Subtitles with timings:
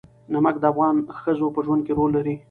[0.33, 2.33] نمک د افغان ښځو په ژوند کې رول لري.